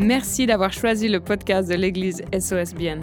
[0.00, 3.00] Merci d'avoir choisi le podcast de l'Église SOSBN.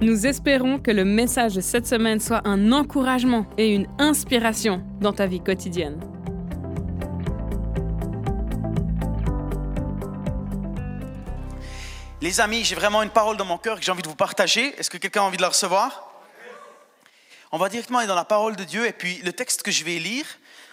[0.00, 5.12] Nous espérons que le message de cette semaine soit un encouragement et une inspiration dans
[5.12, 6.00] ta vie quotidienne.
[12.22, 14.74] Les amis, j'ai vraiment une parole dans mon cœur que j'ai envie de vous partager.
[14.78, 16.10] Est-ce que quelqu'un a envie de la recevoir?
[17.52, 19.84] On va directement aller dans la parole de Dieu et puis le texte que je
[19.84, 20.24] vais lire,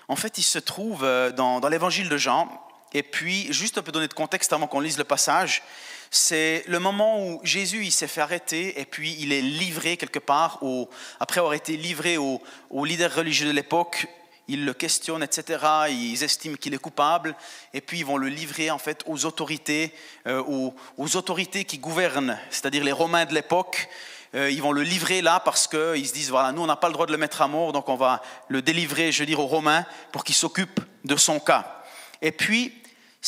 [0.08, 2.48] en fait, il se trouve euh, dans, dans l'évangile de Jean.
[2.96, 5.64] Et puis, juste un peu donner de contexte avant qu'on lise le passage,
[6.10, 10.18] c'est le moment où Jésus il s'est fait arrêter et puis il est livré quelque
[10.18, 14.08] part, au, après avoir été livré aux, aux leaders religieux de l'époque,
[14.48, 15.60] ils le questionnent, etc.
[15.90, 17.36] Ils estiment qu'il est coupable,
[17.74, 19.94] et puis ils vont le livrer en fait aux autorités,
[20.26, 23.90] euh, aux, autorités qui gouvernent, c'est-à-dire les Romains de l'époque.
[24.36, 26.88] Euh, ils vont le livrer là parce qu'ils se disent voilà, nous on n'a pas
[26.88, 29.42] le droit de le mettre à mort, donc on va le délivrer, je veux dire,
[29.42, 31.84] aux Romains pour qu'ils s'occupent de son cas.
[32.22, 32.74] Et puis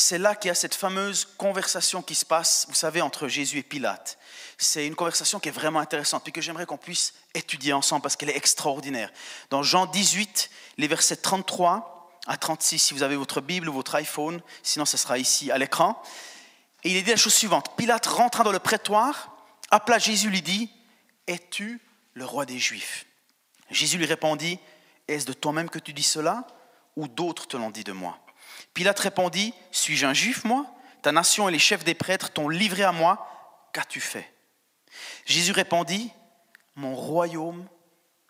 [0.00, 3.58] c'est là qu'il y a cette fameuse conversation qui se passe, vous savez, entre Jésus
[3.58, 4.16] et Pilate.
[4.56, 8.14] C'est une conversation qui est vraiment intéressante et que j'aimerais qu'on puisse étudier ensemble parce
[8.14, 9.10] qu'elle est extraordinaire.
[9.50, 13.96] Dans Jean 18, les versets 33 à 36, si vous avez votre Bible ou votre
[13.96, 16.00] iPhone, sinon ce sera ici à l'écran.
[16.84, 17.76] Et il est dit la chose suivante.
[17.76, 19.36] Pilate rentra dans le prétoire,
[19.72, 20.70] appela Jésus, lui dit,
[21.26, 21.80] Es-tu
[22.14, 23.04] le roi des Juifs?
[23.68, 24.60] Jésus lui répondit,
[25.08, 26.46] Est-ce de toi-même que tu dis cela
[26.94, 28.16] ou d'autres te l'ont dit de moi?
[28.78, 30.64] Pilate répondit, Suis-je un juif, moi?
[31.02, 33.28] Ta nation et les chefs des prêtres t'ont livré à moi.
[33.72, 34.32] Qu'as-tu fait?
[35.24, 36.12] Jésus répondit,
[36.76, 37.66] Mon royaume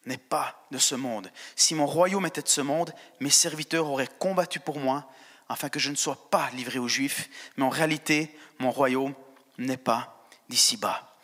[0.07, 1.31] n'est pas de ce monde.
[1.55, 5.11] Si mon royaume était de ce monde, mes serviteurs auraient combattu pour moi,
[5.51, 7.29] afin que je ne sois pas livré aux Juifs.
[7.59, 9.13] Mais en réalité, mon royaume
[9.59, 11.15] n'est pas d'ici-bas.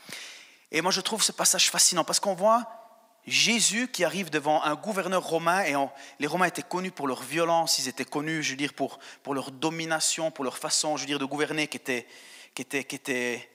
[0.70, 2.83] Et moi, je trouve ce passage fascinant parce qu'on voit
[3.26, 5.74] Jésus qui arrive devant un gouverneur romain, et
[6.20, 9.34] les Romains étaient connus pour leur violence, ils étaient connus, je veux dire, pour, pour
[9.34, 12.06] leur domination, pour leur façon, je veux dire, de gouverner qui était,
[12.54, 13.48] qui était, qui était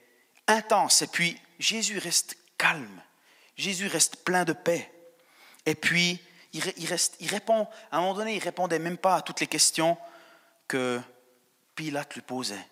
[0.48, 1.02] intense.
[1.02, 3.00] Et puis, Jésus reste calme,
[3.56, 4.92] Jésus reste plein de paix.
[5.66, 6.20] Et puis,
[6.52, 9.40] il, il, reste, il répond, à un moment donné, il répondait même pas à toutes
[9.40, 9.96] les questions
[10.66, 11.00] que
[11.76, 12.66] Pilate lui posait.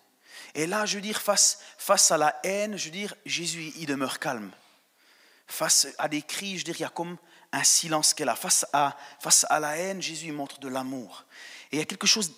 [0.53, 3.85] Et là, je veux dire, face, face à la haine, je veux dire, Jésus, il
[3.85, 4.51] demeure calme
[5.49, 7.17] face à des cris, je dirais, il y a comme
[7.51, 8.35] un silence qu'elle a.
[8.35, 11.25] Face à, face à la haine, Jésus montre de l'amour.
[11.71, 12.31] Et il y a quelque chose,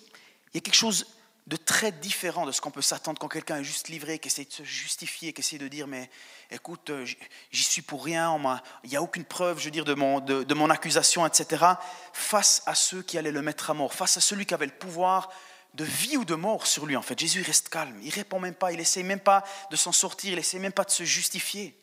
[0.52, 1.06] il y a quelque chose
[1.46, 4.44] de très différent de ce qu'on peut s'attendre quand quelqu'un est juste livré, qui essaie
[4.44, 6.08] de se justifier, qui essaie de dire, mais
[6.50, 7.04] écoute, euh,
[7.50, 8.40] j'y suis pour rien,
[8.84, 11.64] il n'y a aucune preuve, je veux de mon, de mon accusation, etc.
[12.12, 14.72] Face à ceux qui allaient le mettre à mort, face à celui qui avait le
[14.72, 15.30] pouvoir
[15.74, 17.18] de vie ou de mort sur lui, en fait.
[17.18, 20.38] Jésus reste calme, il répond même pas, il essaie même pas de s'en sortir, il
[20.38, 21.76] essaie même pas de se justifier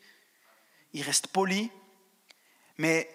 [0.92, 1.70] il reste poli,
[2.78, 3.08] mais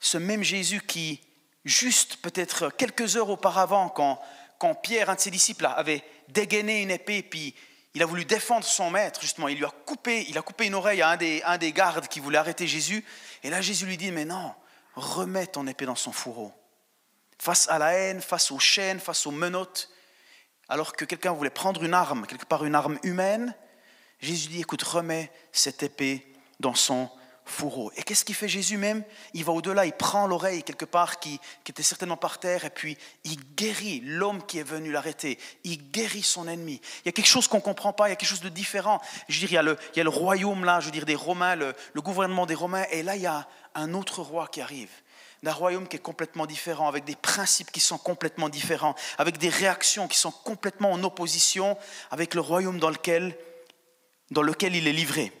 [0.00, 1.20] ce même Jésus qui,
[1.64, 4.20] juste peut-être quelques heures auparavant, quand,
[4.58, 7.54] quand Pierre, un de ses disciples, avait dégainé une épée, puis
[7.94, 10.74] il a voulu défendre son maître, justement, il lui a coupé, il a coupé une
[10.74, 13.04] oreille à un des, un des gardes qui voulait arrêter Jésus,
[13.42, 14.54] et là Jésus lui dit, mais non,
[14.94, 16.52] remets ton épée dans son fourreau.
[17.38, 19.90] Face à la haine, face aux chaînes, face aux menottes,
[20.68, 23.54] alors que quelqu'un voulait prendre une arme, quelque part une arme humaine,
[24.20, 26.27] Jésus dit, écoute, remets cette épée
[26.60, 27.10] dans son
[27.48, 27.90] fourreau.
[27.96, 29.02] Et qu'est-ce qu'il fait Jésus même?
[29.34, 32.96] Il va au-delà, il prend l'oreille quelque part qui, était certainement par terre et puis
[33.24, 35.38] il guérit l'homme qui est venu l'arrêter.
[35.64, 36.80] Il guérit son ennemi.
[37.04, 38.48] Il y a quelque chose qu'on ne comprend pas, il y a quelque chose de
[38.48, 39.00] différent.
[39.28, 40.92] Je veux dire, il y a le, il y a le royaume là, je veux
[40.92, 44.48] dire, des Romains, le, gouvernement des Romains, et là il y a un autre roi
[44.48, 44.90] qui arrive
[45.42, 49.50] d'un royaume qui est complètement différent, avec des principes qui sont complètement différents, avec des
[49.50, 51.78] réactions qui sont complètement en opposition
[52.10, 53.36] avec le royaume dans lequel
[54.30, 55.32] il est livré.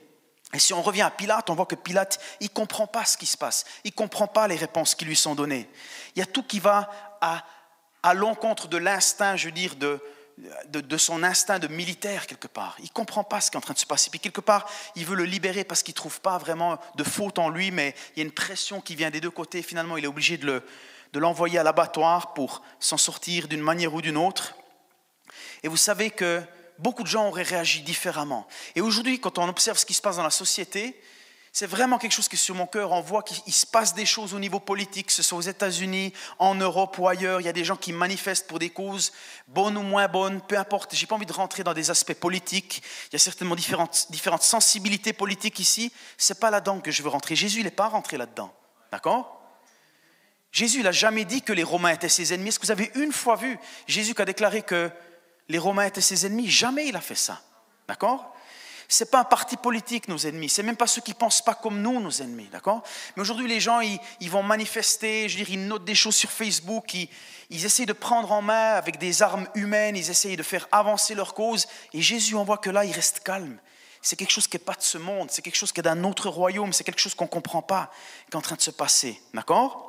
[0.54, 3.18] Et si on revient à Pilate, on voit que Pilate, il ne comprend pas ce
[3.18, 3.64] qui se passe.
[3.84, 5.68] Il ne comprend pas les réponses qui lui sont données.
[6.16, 7.44] Il y a tout qui va à,
[8.14, 10.00] l'encontre de l'instinct, je veux dire, de,
[10.70, 12.76] de, son instinct de militaire quelque part.
[12.78, 14.08] Il ne comprend pas ce qui est en train de se passer.
[14.08, 14.66] Puis quelque part,
[14.96, 17.94] il veut le libérer parce qu'il ne trouve pas vraiment de faute en lui, mais
[18.16, 19.60] il y a une pression qui vient des deux côtés.
[19.62, 20.62] Finalement, il est obligé de, le,
[21.12, 24.54] de l'envoyer à l'abattoir pour s'en sortir d'une manière ou d'une autre.
[25.62, 26.42] Et vous savez que
[26.78, 28.46] beaucoup de gens auraient réagi différemment.
[28.74, 31.00] Et aujourd'hui, quand on observe ce qui se passe dans la société,
[31.52, 32.92] c'est vraiment quelque chose qui est sur mon cœur.
[32.92, 36.12] On voit qu'il se passe des choses au niveau politique, que ce soit aux États-Unis,
[36.38, 37.40] en Europe ou ailleurs.
[37.40, 39.12] Il y a des gens qui manifestent pour des causes
[39.48, 40.94] bonnes ou moins bonnes, peu importe.
[40.94, 42.82] Je n'ai pas envie de rentrer dans des aspects politiques.
[43.10, 45.92] Il y a certainement différentes, différentes sensibilités politiques ici.
[46.16, 47.34] Ce n'est pas là-dedans que je veux rentrer.
[47.34, 48.54] Jésus n'est pas rentré là-dedans.
[48.92, 49.40] D'accord?
[50.52, 52.50] Jésus n'a jamais dit que les Romains étaient ses ennemis.
[52.50, 54.90] Est-ce que vous avez une fois vu Jésus qui a déclaré que
[55.48, 56.48] les Romains étaient ses ennemis.
[56.48, 57.40] Jamais il a fait ça.
[57.86, 58.34] D'accord?
[58.90, 61.82] C'est pas un parti politique nos ennemis, c'est même pas ceux qui pensent pas comme
[61.82, 62.82] nous nos ennemis, d'accord?
[63.14, 66.94] Mais aujourd'hui les gens ils, vont manifester, je dire ils notent des choses sur Facebook,
[66.94, 67.10] ils,
[67.50, 71.14] ils essayent de prendre en main avec des armes humaines, ils essayent de faire avancer
[71.14, 71.66] leur cause.
[71.92, 73.58] Et Jésus on voit que là il reste calme.
[74.00, 76.02] C'est quelque chose qui n'est pas de ce monde, c'est quelque chose qui est d'un
[76.04, 77.90] autre royaume, c'est quelque chose qu'on ne comprend pas
[78.30, 79.87] qui est en train de se passer, d'accord?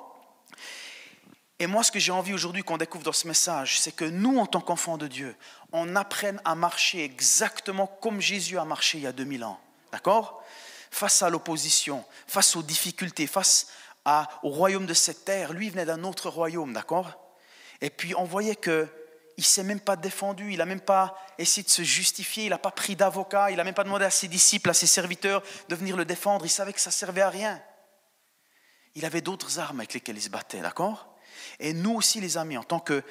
[1.59, 4.39] Et moi, ce que j'ai envie aujourd'hui qu'on découvre dans ce message, c'est que nous,
[4.39, 5.35] en tant qu'enfants de Dieu,
[5.73, 9.59] on apprenne à marcher exactement comme Jésus a marché il y a 2000 ans.
[9.91, 10.41] D'accord?
[10.89, 13.67] Face à l'opposition, face aux difficultés, face
[14.43, 15.53] au royaume de cette terre.
[15.53, 17.11] Lui, venait d'un autre royaume, d'accord?
[17.81, 18.87] Et puis, on voyait que
[19.37, 22.57] il s'est même pas défendu, il n'a même pas essayé de se justifier, il n'a
[22.57, 25.75] pas pris d'avocat, il n'a même pas demandé à ses disciples, à ses serviteurs de
[25.75, 26.45] venir le défendre.
[26.45, 27.61] Il savait que ça servait à rien.
[28.95, 31.08] Il avait d'autres armes avec lesquelles il se battait, d'accord?
[31.59, 33.03] Et nous aussi, les amis, en tant que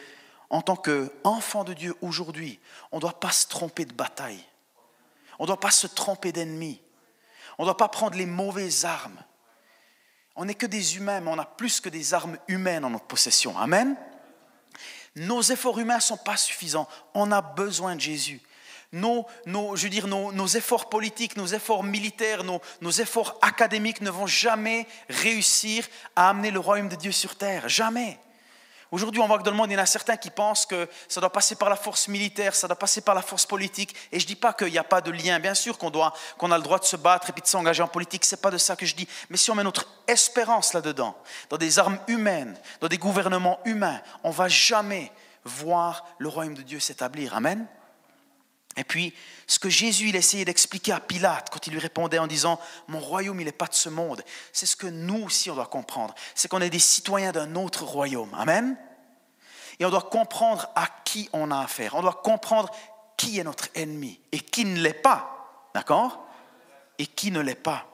[0.51, 2.59] en qu'enfants de Dieu aujourd'hui,
[2.91, 4.43] on ne doit pas se tromper de bataille.
[5.39, 6.81] On ne doit pas se tromper d'ennemis.
[7.59, 9.23] On ne doit pas prendre les mauvaises armes.
[10.37, 13.07] On n'est que des humains, mais on a plus que des armes humaines en notre
[13.07, 13.59] possession.
[13.59, 13.97] Amen.
[15.17, 16.89] Nos efforts humains ne sont pas suffisants.
[17.15, 18.41] On a besoin de Jésus.
[18.93, 24.11] Nos, je veux dire, nos, efforts politiques, nos efforts militaires, nos, nos efforts académiques ne
[24.11, 25.87] vont jamais réussir
[26.17, 27.69] à amener le royaume de Dieu sur terre.
[27.69, 28.19] Jamais.
[28.91, 30.89] Aujourd'hui, on voit que dans le monde, il y en a certains qui pensent que
[31.09, 33.95] ça doit passer par la force militaire, ça doit passer par la force politique.
[34.11, 35.39] Et je ne dis pas qu'il n'y a pas de lien.
[35.39, 38.25] Bien sûr qu'on a le droit de se battre et puis de s'engager en politique.
[38.25, 39.07] Ce n'est pas de ça que je dis.
[39.29, 41.15] Mais si on met notre espérance là-dedans,
[41.51, 45.13] dans des armes humaines, dans des gouvernements humains, on va jamais
[45.45, 47.35] voir le royaume de Dieu s'établir.
[47.35, 47.67] Amen.
[48.79, 49.13] Et puis,
[49.49, 53.01] ce que Jésus il essayait d'expliquer à Pilate quand il lui répondait en disant Mon
[53.01, 54.23] royaume, il n'est pas de ce monde,
[54.53, 56.15] c'est ce que nous aussi on doit comprendre.
[56.37, 58.33] C'est qu'on est des citoyens d'un autre royaume.
[58.35, 58.77] Amen?
[59.81, 61.97] Et on doit comprendre à qui on a affaire.
[61.97, 62.71] On doit comprendre
[63.17, 65.69] qui est notre ennemi et qui ne l'est pas.
[65.75, 66.25] D'accord?
[66.99, 67.85] Et qui ne l'est pas.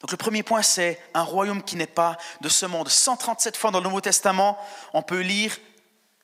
[0.00, 2.88] Donc le premier point, c'est un royaume qui n'est pas de ce monde.
[2.88, 4.58] 137 fois dans le Nouveau Testament,
[4.94, 5.58] on peut lire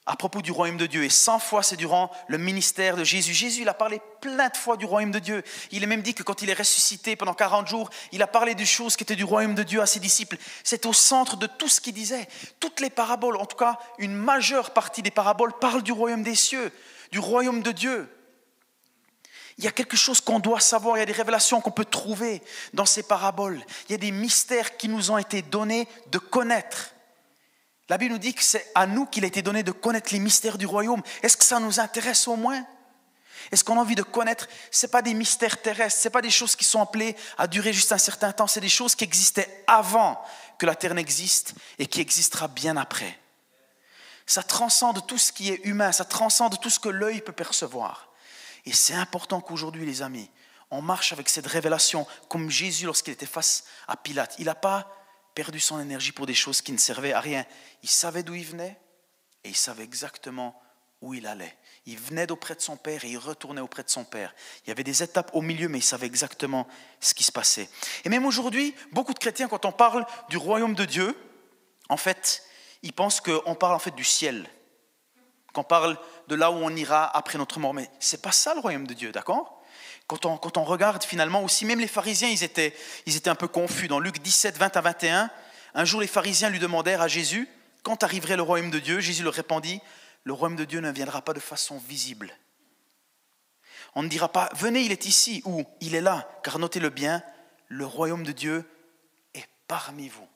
[0.07, 1.05] à propos du royaume de Dieu.
[1.05, 3.35] Et 100 fois, c'est durant le ministère de Jésus.
[3.35, 5.43] Jésus, il a parlé plein de fois du royaume de Dieu.
[5.73, 8.55] Il est même dit que quand il est ressuscité pendant 40 jours, il a parlé
[8.55, 10.37] des choses qui étaient du royaume de Dieu à ses disciples.
[10.63, 12.29] C'est au centre de tout ce qu'il disait.
[12.61, 16.37] Toutes les paraboles, en tout cas une majeure partie des paraboles, parlent du royaume des
[16.37, 16.73] cieux,
[17.11, 18.09] du royaume de Dieu.
[19.59, 21.85] Il y a quelque chose qu'on doit savoir, il y a des révélations qu'on peut
[21.85, 22.43] trouver
[22.75, 23.65] dans ces paraboles.
[23.89, 26.91] Il y a des mystères qui nous ont été donnés de connaître.
[27.89, 30.19] La Bible nous dit que c'est à nous qu'il a été donné de connaître les
[30.19, 31.03] mystères du royaume.
[31.23, 32.65] Est-ce que ça nous intéresse au moins?
[33.53, 34.49] Est-ce qu'on a envie de connaître?
[34.73, 37.93] Ce pas des mystères terrestres, ce pas des choses qui sont appelées à durer juste
[37.93, 40.21] un certain temps, c'est des choses qui existaient avant
[40.59, 43.19] que la terre n'existe et qui existera bien après.
[44.27, 48.09] Ça transcende tout ce qui est humain, ça transcende tout ce que l'œil peut percevoir.
[48.65, 50.29] Et c'est important qu'aujourd'hui, les amis,
[50.73, 54.35] on marche avec cette révélation comme Jésus lorsqu'il était face à Pilate.
[54.41, 54.91] Il n'a pas
[55.37, 57.45] perdu son énergie pour des choses qui ne servaient à rien.
[57.83, 58.81] Il savait d'où il venait
[59.45, 60.61] et il savait exactement
[61.03, 61.55] où il allait.
[61.85, 64.35] Il venait d'auprès de son père et il retournait auprès de son père.
[64.65, 66.67] Il y avait des étapes au milieu, mais il savait exactement
[67.01, 67.69] ce qui se passait.
[68.05, 71.15] Et même aujourd'hui, beaucoup de chrétiens, quand on parle du royaume de Dieu,
[71.91, 72.43] en fait,
[72.83, 74.49] ils pensent qu'on parle en fait du ciel,
[75.53, 75.99] qu'on parle
[76.29, 77.75] de là où on ira après notre mort.
[77.75, 79.63] Mais c'est pas ça le royaume de Dieu, d'accord?
[80.07, 82.75] Quand on, regarde finalement aussi, même les pharisiens, ils étaient,
[83.07, 83.89] ils étaient un peu confus.
[83.89, 85.31] Dans Luc 17, 20 à 21,
[85.75, 87.49] un jour les pharisiens lui demandèrent à Jésus,
[87.83, 89.01] quand arriverait le royaume de Dieu?
[89.01, 89.81] Jésus leur répondit,
[90.25, 92.33] le royaume de Dieu ne viendra pas de façon visible.
[93.95, 97.23] On ne dira pas, venez, il est ici, ou il est là, car notez-le bien,
[97.69, 98.69] le royaume de Dieu
[99.35, 100.29] est parmi vous.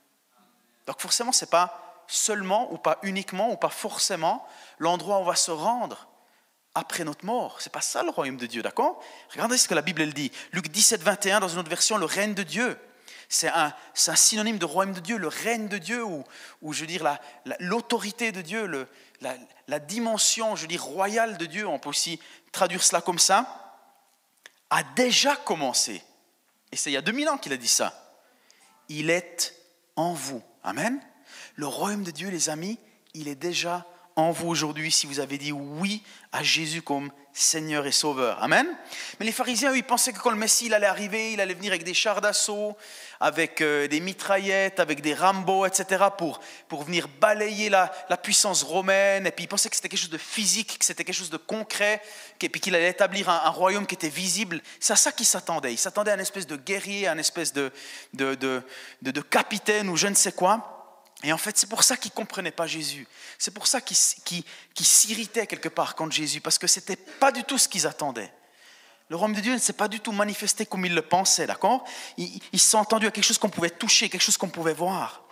[0.87, 4.47] Donc forcément, ce n'est pas seulement, ou pas uniquement, ou pas forcément
[4.79, 6.10] l'endroit où on va se rendre
[6.75, 7.61] après notre mort.
[7.61, 9.03] C'est pas ça le royaume de Dieu, d'accord?
[9.31, 10.31] Regardez ce que la Bible elle dit.
[10.53, 12.79] Luc 17, 21, dans une autre version, le règne de Dieu.
[13.29, 13.73] C'est un,
[14.09, 16.25] un, synonyme de royaume de Dieu, le règne de Dieu, ou,
[16.63, 17.19] ou je veux dire
[17.61, 18.89] l'autorité de Dieu, le,
[19.21, 19.37] la,
[19.69, 22.19] la, dimension, je veux dire, royale de Dieu, on peut aussi
[22.51, 23.79] traduire cela comme ça,
[24.71, 26.03] a déjà commencé.
[26.73, 28.17] Et c'est il y a 2000 ans qu'il a dit ça.
[28.89, 29.55] Il est
[29.97, 30.43] en vous.
[30.65, 31.01] Amen.
[31.55, 32.79] Le royaume de Dieu, les amis,
[33.15, 33.87] il est déjà
[34.17, 36.03] en vous aujourd'hui si vous avez dit oui
[36.33, 38.43] à Jésus comme Seigneur et Sauveur.
[38.43, 38.67] Amen.
[39.19, 41.73] Mais les pharisiens, eux, ils pensaient que quand le Messie allait arriver, il allait venir
[41.73, 42.77] avec des chars d'assaut,
[43.21, 48.63] avec euh, des mitraillettes, avec des Rambo, etc., pour, pour venir balayer la, la, puissance
[48.63, 49.27] romaine.
[49.27, 51.37] Et puis ils pensaient que c'était quelque chose de physique, que c'était quelque chose de
[51.37, 52.03] concret,
[52.41, 54.61] et puis qu'il allait établir un, royaume qui était visible.
[54.81, 55.73] C'est à ça qu'ils s'attendaient.
[55.73, 57.73] Ils s'attendaient à une espèce de guerrier, à une espèce de,
[58.15, 58.63] de, de,
[59.03, 60.80] de capitaine ou je ne sais quoi.
[61.23, 63.07] Et en fait, c'est pour ça qu'ils ne comprenaient pas Jésus.
[63.39, 64.45] C'est pour ça qu'ils
[64.79, 68.33] s'irritaient quelque part contre Jésus, parce que ce n'était pas du tout ce qu'ils attendaient.
[69.09, 71.85] Le royaume de Dieu ne s'est pas du tout manifesté comme il le pensait, d'accord?
[72.17, 75.25] Il, il s'est entendu à quelque chose qu'on pouvait toucher, quelque chose qu'on pouvait voir.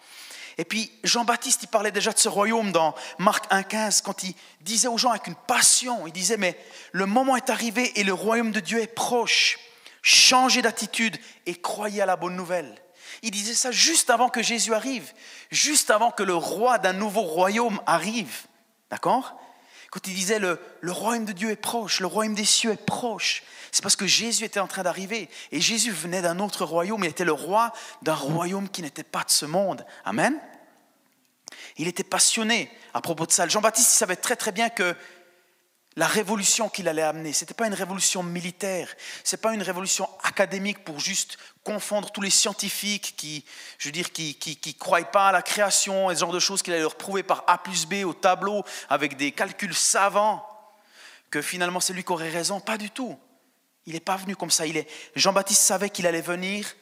[0.58, 4.88] Et puis Jean-Baptiste, il parlait déjà de ce royaume dans Marc 1,15, quand il disait
[4.88, 6.58] aux gens avec une passion, il disait, mais
[6.90, 9.60] le moment est arrivé et le royaume de Dieu est proche.
[10.02, 11.16] Changez d'attitude
[11.46, 12.82] et croyez à la bonne nouvelle.
[13.22, 15.12] Il disait ça juste avant que Jésus arrive,
[15.50, 18.46] juste avant que le roi d'un nouveau royaume arrive.
[18.90, 19.40] D'accord?
[19.90, 22.84] Quand il disait le, le royaume de Dieu est proche, le royaume des cieux est
[22.84, 25.28] proche, c'est parce que Jésus était en train d'arriver.
[25.52, 27.04] Et Jésus venait d'un autre royaume.
[27.04, 27.72] Il était le roi
[28.02, 29.84] d'un royaume qui n'était pas de ce monde.
[30.04, 30.38] Amen?
[31.76, 33.46] Il était passionné à propos de ça.
[33.46, 34.96] Jean-Baptiste savait très très bien que
[35.98, 38.88] la révolution qu'il allait amener, ce n'était pas une révolution militaire,
[39.24, 43.44] ce n'est pas une révolution académique pour juste confondre tous les scientifiques qui,
[43.78, 46.62] je veux dire, qui, qui, croient pas à la création et ce genre de choses
[46.62, 50.46] qu'il allait leur prouver par A plus B au tableau avec des calculs savants,
[51.32, 52.60] que finalement c'est lui qui aurait raison.
[52.60, 53.18] Pas du tout.
[53.84, 54.62] Il n'est pas venu comme ça.
[55.16, 56.76] Jean-Baptiste savait qu'il allait venir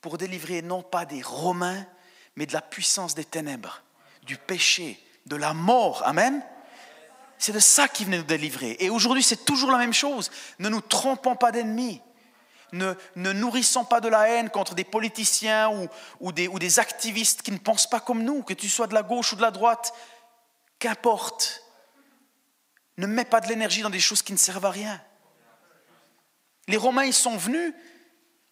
[0.00, 1.86] pour délivrer non pas des Romains,
[2.34, 3.84] mais de la puissance des ténèbres,
[4.24, 6.02] du péché, de la mort.
[6.04, 6.42] Amen.
[7.38, 8.76] C'est de ça qu'il venait nous délivrer.
[8.80, 10.30] Et aujourd'hui, c'est toujours la même chose.
[10.58, 12.00] Ne nous trompons pas d'ennemis.
[12.72, 15.88] Ne, nourrissons pas de la haine contre des politiciens ou,
[16.20, 18.94] ou, des, ou des activistes qui ne pensent pas comme nous, que tu sois de
[18.94, 19.92] la gauche ou de la droite.
[20.78, 21.62] Qu'importe.
[22.98, 25.00] Ne mets pas de l'énergie dans des choses qui ne servent à rien.
[26.68, 27.72] Les Romains, ils sont venus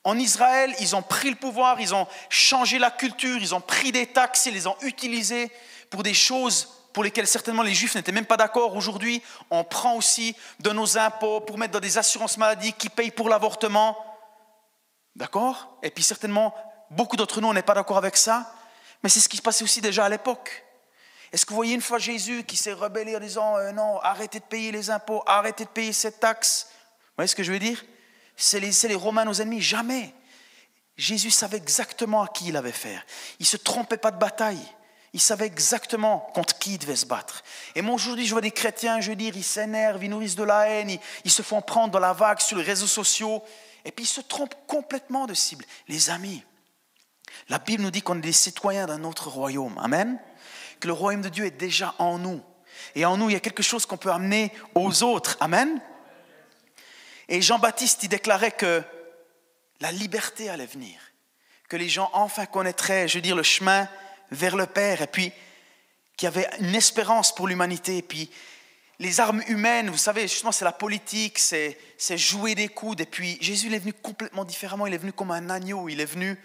[0.04, 3.90] en Israël, ils ont pris le pouvoir, ils ont changé la culture, ils ont pris
[3.90, 5.50] des taxes, ils les ont utilisées
[5.90, 8.74] pour des choses pour lesquelles certainement les Juifs n'étaient même pas d'accord.
[8.76, 9.20] Aujourd'hui,
[9.50, 13.28] on prend aussi de nos impôts pour mettre dans des assurances maladie qui payent pour
[13.28, 13.98] l'avortement.
[15.16, 15.76] D'accord?
[15.82, 16.54] Et puis certainement,
[16.90, 18.54] beaucoup d'entre nous, on n'est pas d'accord avec ça.
[19.02, 20.64] Mais c'est ce qui se passait aussi déjà à l'époque.
[21.32, 24.38] Est-ce que vous voyez une fois Jésus qui s'est rebellé en disant euh, non, arrêtez
[24.38, 26.68] de payer les impôts, arrêtez de payer cette taxe?
[26.70, 27.84] Vous voyez ce que je veux dire?
[28.36, 29.60] C'est les, Romains nos ennemis.
[29.60, 30.14] Jamais.
[30.96, 33.04] Jésus savait exactement à qui il avait faire.
[33.40, 34.64] Il ne se trompait pas de bataille.
[35.14, 37.44] Il savait exactement contre qui il devait se battre.
[37.76, 40.42] Et moi, aujourd'hui, je vois des chrétiens, je veux dire, ils s'énervent, ils nourrissent de
[40.42, 43.40] la haine, ils, se font prendre dans la vague sur les réseaux sociaux,
[43.84, 45.64] et puis ils se trompent complètement de cible.
[45.86, 46.42] Les amis,
[47.48, 49.78] la Bible nous dit qu'on est des citoyens d'un autre royaume.
[49.78, 50.18] Amen.
[50.80, 52.42] Que le royaume de Dieu est déjà en nous.
[52.96, 55.36] Et en nous, il y a quelque chose qu'on peut amener aux autres.
[55.38, 55.80] Amen.
[57.28, 58.82] Et Jean-Baptiste, il déclarait que
[59.78, 60.98] la liberté allait venir,
[61.68, 63.88] que les gens enfin connaîtraient, je veux dire, le chemin
[64.30, 65.32] vers le Père, et puis
[66.16, 67.98] qu'il y avait une espérance pour l'humanité.
[67.98, 68.30] Et puis
[68.98, 71.76] les armes humaines, vous savez, justement, c'est la politique, c'est
[72.16, 73.00] jouer des coudes.
[73.00, 76.00] Et puis Jésus, il est venu complètement différemment, il est venu comme un agneau, il
[76.00, 76.38] est venu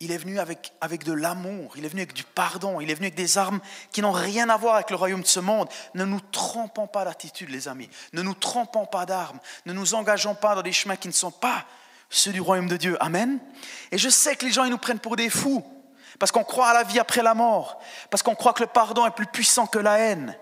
[0.00, 2.94] il est venu avec, avec de l'amour, il est venu avec du pardon, il est
[2.94, 3.60] venu avec des armes
[3.92, 5.68] qui n'ont rien à voir avec le royaume de ce monde.
[5.94, 7.88] Ne nous trompons pas d'attitude, les amis.
[8.12, 9.38] Ne nous trompons pas d'armes.
[9.66, 11.64] Ne nous engageons pas dans des chemins qui ne sont pas
[12.10, 12.96] ceux du royaume de Dieu.
[13.00, 13.38] Amen.
[13.92, 15.64] Et je sais que les gens, ils nous prennent pour des fous,
[16.18, 17.78] parce qu'on croit à la vie après la mort,
[18.10, 20.36] parce qu'on croit que le pardon est plus puissant que la haine.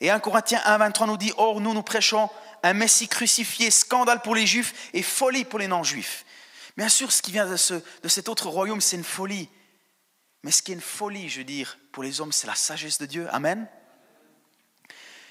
[0.00, 2.30] Et 1 Corinthiens 1, 23 nous dit, Or, nous, nous prêchons
[2.62, 6.24] un Messie crucifié, scandale pour les Juifs et folie pour les non-Juifs.
[6.76, 9.48] Bien sûr, ce qui vient de, cet autre royaume, c'est une folie.
[10.44, 12.98] Mais ce qui est une folie, je veux dire, pour les hommes, c'est la sagesse
[12.98, 13.26] de Dieu.
[13.32, 13.66] Amen.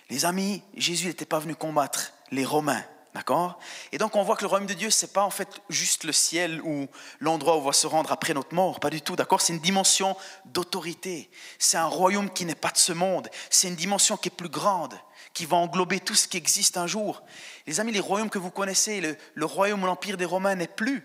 [0.10, 2.84] Les amis, Jésus n'était pas venu combattre les Romains.
[3.14, 3.58] D'accord?
[3.92, 6.04] Et donc on voit que le royaume de Dieu, ce n'est pas en fait juste
[6.04, 6.88] le ciel ou
[7.20, 8.80] l'endroit où on va se rendre après notre mort.
[8.80, 9.16] Pas du tout.
[9.16, 9.42] D'accord?
[9.42, 11.32] C'est une dimension d'autorité.
[11.58, 13.30] C'est un royaume qui n'est pas de ce monde.
[13.50, 14.94] C'est une dimension qui est plus grande,
[15.34, 17.24] qui va englober tout ce qui existe un jour.
[17.66, 20.68] Les amis, les royaumes que vous connaissez, le, le royaume ou l'empire des Romains n'est
[20.68, 21.04] plus.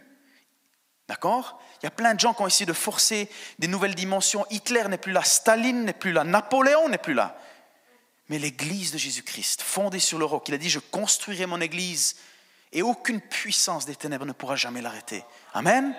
[1.09, 1.61] D'accord?
[1.83, 3.29] Il y a plein de gens qui ont essayé de forcer
[3.59, 4.47] des nouvelles dimensions.
[4.51, 7.39] Hitler n'est plus là, Staline n'est plus là, Napoléon n'est plus là.
[8.33, 12.17] Mais l'Église de Jésus-Christ, fondée sur le roc, il a dit, je construirai mon Église
[12.73, 15.23] et aucune puissance des ténèbres ne pourra jamais l'arrêter.
[15.53, 15.95] Amen.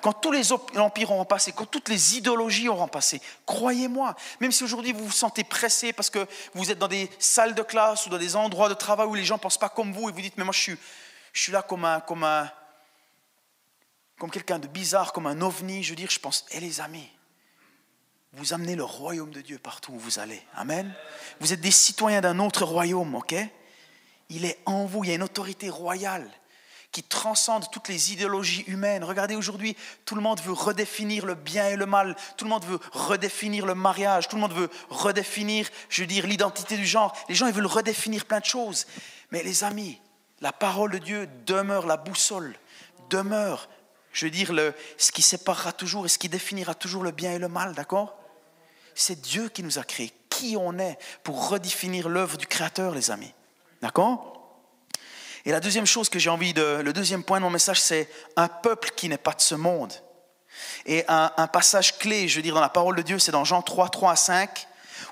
[0.00, 4.64] Quand tous les empires auront passé, quand toutes les idéologies auront passé, croyez-moi, même si
[4.64, 8.08] aujourd'hui vous vous sentez pressé parce que vous êtes dans des salles de classe ou
[8.08, 10.22] dans des endroits de travail où les gens ne pensent pas comme vous et vous
[10.22, 10.74] dites, mais moi je
[11.34, 12.50] suis, là comme un, comme un,
[14.18, 17.10] comme quelqu'un de bizarre, comme un ovni, je veux dire, je pense, hé les amis,
[18.36, 20.42] vous amenez le royaume de Dieu partout où vous allez.
[20.54, 20.92] Amen.
[21.40, 23.34] Vous êtes des citoyens d'un autre royaume, ok?
[24.28, 26.28] Il est en vous, il y a une autorité royale
[26.90, 29.02] qui transcende toutes les idéologies humaines.
[29.02, 32.64] Regardez aujourd'hui, tout le monde veut redéfinir le bien et le mal, tout le monde
[32.64, 37.16] veut redéfinir le mariage, tout le monde veut redéfinir, je veux dire, l'identité du genre.
[37.28, 38.86] Les gens, ils veulent redéfinir plein de choses.
[39.32, 40.00] Mais les amis,
[40.40, 42.56] la parole de Dieu demeure la boussole,
[43.10, 43.68] demeure
[44.14, 47.32] je veux dire, le, ce qui séparera toujours et ce qui définira toujours le bien
[47.32, 48.16] et le mal, d'accord?
[48.94, 50.12] C'est Dieu qui nous a créés.
[50.30, 53.32] Qui on est pour redéfinir l'œuvre du Créateur, les amis?
[53.82, 54.34] D'accord?
[55.44, 58.08] Et la deuxième chose que j'ai envie de, le deuxième point de mon message, c'est
[58.36, 59.92] un peuple qui n'est pas de ce monde.
[60.86, 63.60] Et un, passage clé, je veux dire, dans la parole de Dieu, c'est dans Jean
[63.60, 64.66] 3, 3 à 5,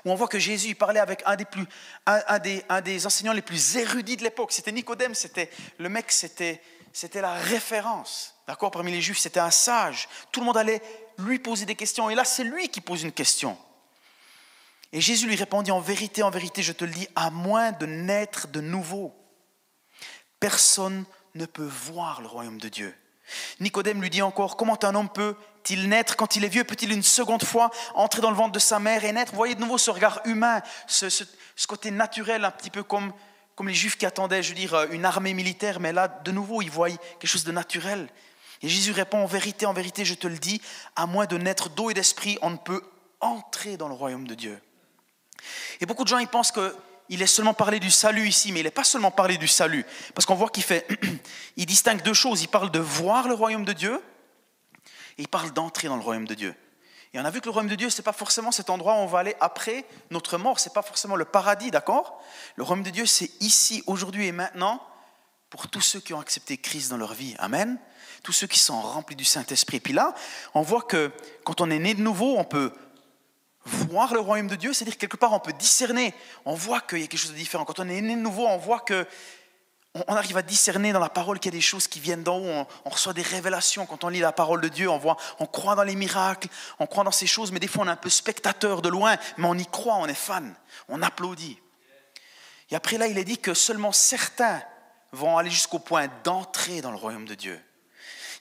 [0.05, 1.65] où on voit que Jésus parlait avec un des, plus,
[2.05, 4.51] un, des, un des enseignants les plus érudits de l'époque.
[4.51, 6.61] C'était Nicodème, c'était le mec, c'était,
[6.91, 8.33] c'était la référence.
[8.47, 8.71] D'accord?
[8.71, 10.07] Parmi les juifs, c'était un sage.
[10.31, 10.81] Tout le monde allait
[11.19, 12.09] lui poser des questions.
[12.09, 13.57] Et là, c'est lui qui pose une question.
[14.93, 17.87] Et Jésus lui répondit, en vérité, en vérité, je te le dis, à moins de
[17.87, 19.11] naître de nouveau,
[20.39, 22.95] personne ne peut voir le royaume de Dieu.
[23.59, 26.63] Nicodème lui dit encore, comment un homme peut-il naître quand il est vieux?
[26.63, 29.31] Peut-il une seconde fois entrer dans le ventre de sa mère et naître?
[29.31, 31.07] Vous voyez de nouveau ce regard humain, ce,
[31.67, 33.13] côté naturel, un petit peu comme,
[33.55, 36.61] comme les Juifs qui attendaient, je veux dire, une armée militaire, mais là, de nouveau,
[36.61, 38.09] ils voient quelque chose de naturel.
[38.61, 40.61] Et Jésus répond, en vérité, en vérité, je te le dis,
[40.95, 42.83] à moins de naître d'eau et d'esprit, on ne peut
[43.21, 44.61] entrer dans le royaume de Dieu.
[45.83, 48.63] Et beaucoup de gens, ils pensent qu'il est seulement parlé du salut ici, mais il
[48.63, 49.85] n'est pas seulement parlé du salut.
[50.15, 50.87] Parce qu'on voit qu'il fait,
[51.57, 52.41] il distingue deux choses.
[52.41, 54.01] Il parle de voir le royaume de Dieu
[55.17, 56.55] et il parle d'entrer dans le royaume de Dieu.
[57.13, 58.93] Et on a vu que le royaume de Dieu, ce n'est pas forcément cet endroit
[58.93, 62.23] où on va aller après notre mort, ce n'est pas forcément le paradis, d'accord?
[62.55, 64.81] Le royaume de Dieu, c'est ici, aujourd'hui et maintenant,
[65.49, 67.35] pour tous ceux qui ont accepté Christ dans leur vie.
[67.39, 67.77] Amen
[68.23, 69.81] Tous ceux qui sont remplis du Saint-Esprit.
[69.81, 70.15] Puis là,
[70.53, 71.11] on voit que
[71.43, 72.71] quand on est né de nouveau, on peut
[73.65, 76.13] voir le royaume de Dieu, c'est-à-dire quelque part on peut discerner,
[76.45, 77.65] on voit qu'il y a quelque chose de différent.
[77.65, 79.05] Quand on est né de nouveau, on voit que
[79.95, 82.39] on arrive à discerner dans la parole qu'il y a des choses qui viennent d'en
[82.39, 83.85] haut, on, reçoit des révélations.
[83.85, 86.47] Quand on lit la parole de Dieu, on voit, on croit dans les miracles,
[86.79, 89.17] on croit dans ces choses, mais des fois on est un peu spectateur de loin,
[89.37, 90.55] mais on y croit, on est fan,
[90.89, 91.59] on applaudit.
[92.71, 94.63] Et après là, il est dit que seulement certains
[95.11, 97.61] vont aller jusqu'au point d'entrer dans le royaume de Dieu.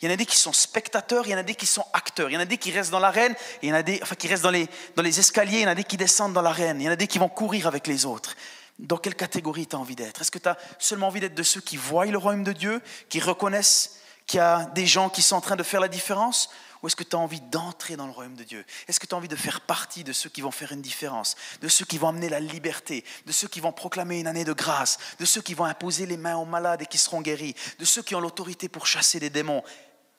[0.03, 1.87] Il y en a des qui sont spectateurs, il y en a des qui sont
[1.93, 2.29] acteurs.
[2.29, 4.27] Il y en a des qui restent dans l'arène, y en a des enfin, qui
[4.27, 6.81] restent dans les, dans les escaliers, il y en a des qui descendent dans l'arène,
[6.81, 8.35] il y en a des qui vont courir avec les autres.
[8.81, 10.21] Dans quelle catégorie tu as envie d'être?
[10.21, 12.83] Est-ce que tu as seulement envie d'être de ceux qui voient le royaume de Dieu,
[13.11, 16.51] qui reconnaissent qu'il y a des gens qui sont en train de faire la différence?
[16.83, 18.65] Ou est-ce que tu as envie d'entrer dans le royaume de Dieu?
[18.89, 21.37] Est-ce que tu as envie de faire partie de ceux qui vont faire une différence,
[21.61, 24.53] de ceux qui vont amener la liberté, de ceux qui vont proclamer une année de
[24.53, 27.85] grâce, de ceux qui vont imposer les mains aux malades et qui seront guéris, de
[27.85, 29.63] ceux qui ont l'autorité pour chasser des démons?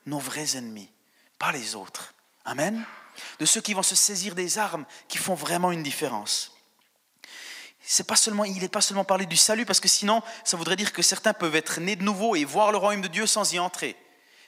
[0.06, 0.90] Nos vrais ennemis,
[1.40, 2.14] pas les autres.
[2.46, 2.84] Amen.
[3.40, 6.52] De ceux qui vont se saisir des armes qui font vraiment une différence.
[7.86, 10.78] C'est pas seulement, il n'est pas seulement parlé du salut, parce que sinon, ça voudrait
[10.78, 13.54] dire que certains peuvent être nés de nouveau et voir le royaume de Dieu sans
[13.54, 13.98] y entrer.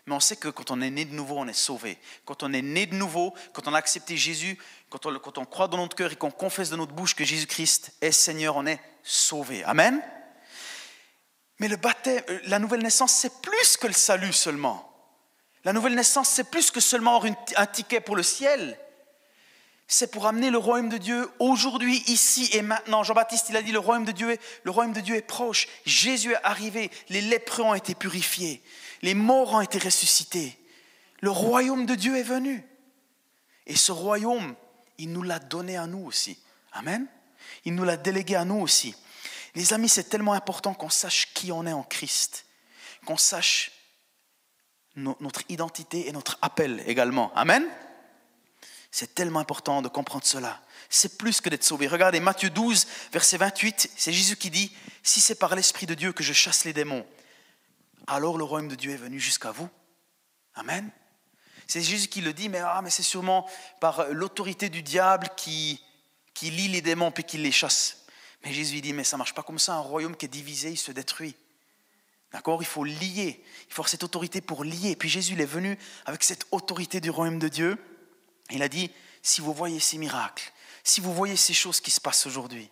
[0.06, 1.98] Mais on sait que quand on est né de nouveau, on est sauvé.
[2.26, 4.58] Quand on est né de nouveau, quand on a accepté Jésus,
[4.90, 7.26] quand on, quand on croit dans notre cœur et qu'on confesse de notre bouche que
[7.26, 9.64] Jésus-Christ est Seigneur, on est sauvé.
[9.64, 10.02] Amen.
[11.60, 14.95] Mais le baptême, euh, la nouvelle naissance, c'est plus que le salut seulement.
[15.66, 17.22] La nouvelle naissance, c'est plus que seulement
[17.58, 18.80] un ticket pour le ciel.
[19.88, 23.04] C'est pour amener le royaume de Dieu aujourd'hui, ici et maintenant.
[23.04, 25.68] Jean-Baptiste, il a dit le royaume de Dieu est, le royaume de Dieu est proche.
[25.86, 26.92] Jésus est arrivé.
[27.10, 28.64] Les lépreux ont été purifiés.
[29.02, 30.58] Les morts ont été ressuscités.
[31.22, 32.64] Le royaume de Dieu est venu.
[33.66, 34.56] Et ce royaume,
[35.00, 36.38] il nous l'a donné à nous aussi.
[36.74, 37.08] Amen.
[37.64, 38.96] Il nous l'a délégué à nous aussi.
[39.56, 42.46] Les amis, c'est tellement important qu'on sache qui on est en Christ,
[43.06, 43.72] qu'on sache
[44.96, 47.32] notre identité et notre appel également.
[47.36, 47.68] Amen
[48.92, 50.62] C'est tellement important de comprendre cela.
[50.90, 51.88] C'est plus que d'être sauvé.
[51.88, 54.72] Regardez Matthieu 12, verset 28, c'est Jésus qui dit,
[55.04, 57.06] si c'est par l'Esprit de Dieu que je chasse les démons,
[58.08, 59.70] alors le royaume de Dieu est venu jusqu'à vous.
[60.54, 60.90] Amen.
[61.68, 65.82] C'est Jésus qui le dit, mais, ah, mais c'est sûrement par l'autorité du diable qui,
[66.34, 68.06] qui lie les démons puis qui les chasse.
[68.44, 69.74] Mais Jésus dit, mais ça ne marche pas comme ça.
[69.74, 71.36] Un royaume qui est divisé, il se détruit.
[72.36, 73.42] D'accord Il faut lier.
[73.70, 74.90] Il faut avoir cette autorité pour lier.
[74.90, 77.78] Et puis Jésus est venu avec cette autorité du royaume de Dieu.
[78.50, 80.52] Il a dit, si vous voyez ces miracles,
[80.84, 82.70] si vous voyez ces choses qui se passent aujourd'hui,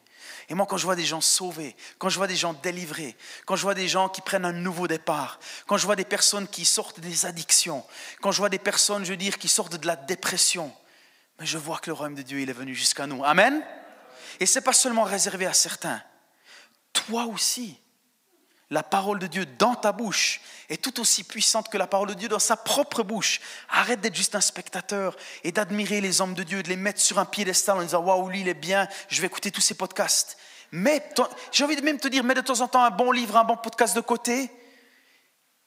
[0.49, 3.55] et moi, quand je vois des gens sauvés, quand je vois des gens délivrés, quand
[3.55, 6.65] je vois des gens qui prennent un nouveau départ, quand je vois des personnes qui
[6.65, 7.85] sortent des addictions,
[8.19, 10.75] quand je vois des personnes, je veux dire, qui sortent de la dépression,
[11.39, 13.23] mais je vois que le royaume de Dieu, il est venu jusqu'à nous.
[13.23, 13.65] Amen.
[14.41, 16.03] Et ce n'est pas seulement réservé à certains.
[16.91, 17.79] Toi aussi,
[18.69, 22.13] la parole de Dieu dans ta bouche est tout aussi puissante que la parole de
[22.13, 23.39] Dieu dans sa propre bouche.
[23.69, 27.19] Arrête d'être juste un spectateur et d'admirer les hommes de Dieu, de les mettre sur
[27.19, 30.37] un piédestal en disant Waouh, lui, il est bien, je vais écouter tous ces podcasts.
[31.51, 33.43] J'ai envie de même te dire mets de temps en temps un bon livre, un
[33.43, 34.49] bon podcast de côté,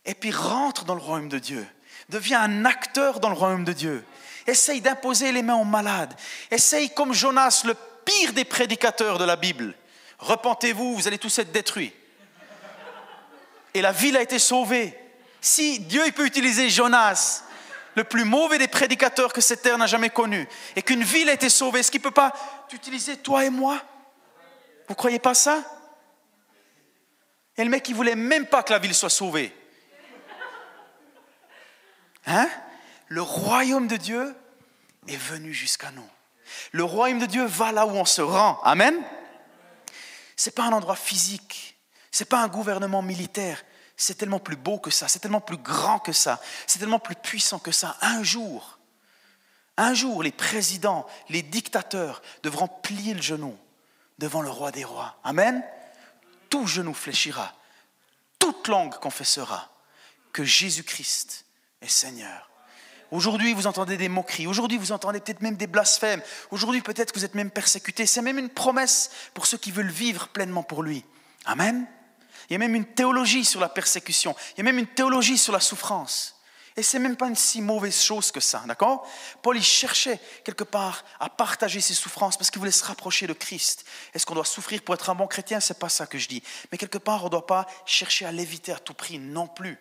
[0.04, 1.66] et puis rentre dans le royaume de Dieu.
[2.08, 4.04] Deviens un acteur dans le royaume de Dieu.
[4.46, 6.14] Essaye d'imposer les mains aux malades.
[6.50, 9.74] Essaye comme Jonas, le pire des prédicateurs de la Bible.
[10.18, 11.92] Repentez-vous, vous allez tous être détruits
[13.76, 14.98] et la ville a été sauvée.
[15.42, 17.42] Si Dieu il peut utiliser Jonas,
[17.94, 21.34] le plus mauvais des prédicateurs que cette terre n'a jamais connu, et qu'une ville a
[21.34, 22.32] été sauvée, est-ce qu'il ne peut pas
[22.70, 23.82] t'utiliser toi et moi?
[24.88, 25.62] Vous ne croyez pas ça?
[27.58, 29.54] Et le mec, il voulait même pas que la ville soit sauvée.
[32.26, 32.48] Hein?
[33.08, 34.34] Le royaume de Dieu
[35.06, 36.08] est venu jusqu'à nous.
[36.72, 38.58] Le royaume de Dieu va là où on se rend.
[38.62, 38.96] Amen?
[40.34, 41.75] C'est pas un endroit physique.
[42.16, 43.62] C'est pas un gouvernement militaire.
[43.94, 45.06] C'est tellement plus beau que ça.
[45.06, 46.40] C'est tellement plus grand que ça.
[46.66, 47.94] C'est tellement plus puissant que ça.
[48.00, 48.78] Un jour,
[49.76, 53.54] un jour, les présidents, les dictateurs devront plier le genou
[54.16, 55.18] devant le roi des rois.
[55.24, 55.62] Amen.
[56.48, 57.52] Tout genou fléchira.
[58.38, 59.68] Toute langue confessera
[60.32, 61.44] que Jésus-Christ
[61.82, 62.48] est Seigneur.
[63.10, 64.46] Aujourd'hui, vous entendez des moqueries.
[64.46, 66.22] Aujourd'hui, vous entendez peut-être même des blasphèmes.
[66.50, 68.06] Aujourd'hui, peut-être que vous êtes même persécutés.
[68.06, 71.04] C'est même une promesse pour ceux qui veulent vivre pleinement pour lui.
[71.44, 71.86] Amen.
[72.48, 74.34] Il y a même une théologie sur la persécution.
[74.54, 76.36] Il y a même une théologie sur la souffrance.
[76.76, 79.08] Et c'est même pas une si mauvaise chose que ça, d'accord?
[79.40, 83.32] Paul, il cherchait quelque part à partager ses souffrances parce qu'il voulait se rapprocher de
[83.32, 83.86] Christ.
[84.12, 85.58] Est-ce qu'on doit souffrir pour être un bon chrétien?
[85.58, 86.42] C'est pas ça que je dis.
[86.70, 89.78] Mais quelque part, on ne doit pas chercher à l'éviter à tout prix non plus.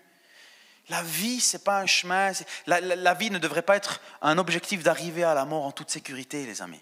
[0.88, 2.32] La vie, c'est pas un chemin.
[2.66, 5.90] La, la, vie ne devrait pas être un objectif d'arriver à la mort en toute
[5.90, 6.82] sécurité, les amis.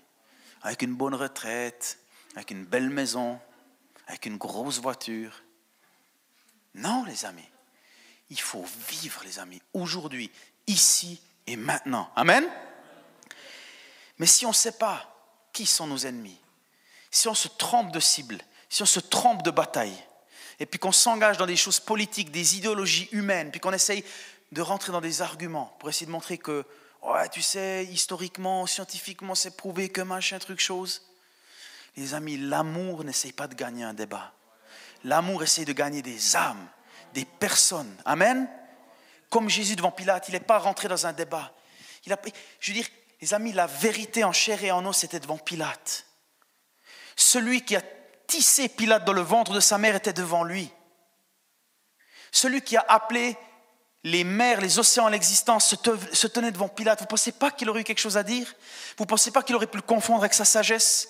[0.61, 1.97] Avec une bonne retraite,
[2.35, 3.39] avec une belle maison,
[4.07, 5.42] avec une grosse voiture.
[6.75, 7.47] Non, les amis.
[8.29, 10.31] Il faut vivre, les amis, aujourd'hui,
[10.67, 12.09] ici et maintenant.
[12.15, 12.49] Amen.
[14.17, 15.09] Mais si on ne sait pas
[15.51, 16.39] qui sont nos ennemis,
[17.11, 19.95] si on se trompe de cible, si on se trompe de bataille,
[20.59, 24.03] et puis qu'on s'engage dans des choses politiques, des idéologies humaines, puis qu'on essaye
[24.51, 26.65] de rentrer dans des arguments pour essayer de montrer que,
[27.01, 31.01] ouais, tu sais, historiquement, scientifiquement, c'est prouvé que machin, truc, chose.
[31.97, 34.33] Les amis, l'amour n'essaye pas de gagner un débat.
[35.03, 36.67] L'amour essaye de gagner des âmes,
[37.13, 37.95] des personnes.
[38.05, 38.49] Amen.
[39.29, 41.53] Comme Jésus devant Pilate, il n'est pas rentré dans un débat.
[42.05, 42.87] Je veux dire,
[43.21, 46.05] les amis, la vérité en chair et en os, c'était devant Pilate.
[47.15, 47.81] Celui qui a
[48.27, 50.69] tissé Pilate dans le ventre de sa mère était devant lui.
[52.31, 53.37] Celui qui a appelé
[54.03, 56.99] les mers, les océans à l'existence se, tenait devant Pilate.
[56.99, 58.53] Vous ne pensez pas qu'il aurait eu quelque chose à dire?
[58.97, 61.09] Vous ne pensez pas qu'il aurait pu le confondre avec sa sagesse?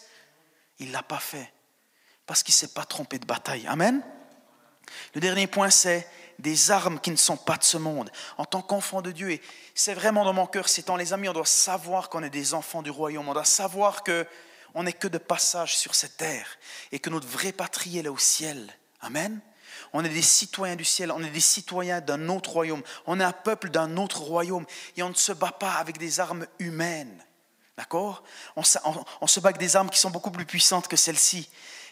[0.80, 1.52] Il ne l'a pas fait
[2.26, 3.66] parce qu'il ne s'est pas trompé de bataille.
[3.68, 4.02] Amen
[5.16, 6.08] Le dernier point, c'est
[6.40, 8.12] des armes qui ne sont pas de ce monde.
[8.38, 9.42] En tant qu'enfant de Dieu, et
[9.76, 12.54] c'est vraiment dans mon cœur ces temps, les amis, on doit savoir qu'on est des
[12.54, 13.30] enfants du royaume.
[13.30, 14.26] On doit savoir que
[14.74, 16.48] on n'est que de passage sur cette terre
[16.92, 18.74] et que notre vraie patrie est au ciel.
[19.02, 19.40] Amen.
[19.92, 23.24] On est des citoyens du ciel, on est des citoyens d'un autre royaume, on est
[23.24, 24.66] un peuple d'un autre royaume
[24.98, 27.24] et on ne se bat pas avec des armes humaines.
[27.78, 28.24] D'accord?
[28.56, 31.50] On, se bat avec des armes qui sont beaucoup plus puissantes que celles-ci.